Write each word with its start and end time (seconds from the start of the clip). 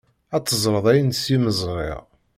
Ad 0.35 0.43
teẓreḍ 0.45 0.85
ayen 0.91 1.11
seg-m 1.15 1.45
ẓriɣ. 1.59 2.03